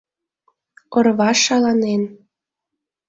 [0.97, 2.03] —Орва шаланен...